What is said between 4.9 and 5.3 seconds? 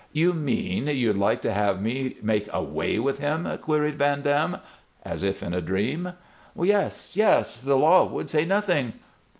as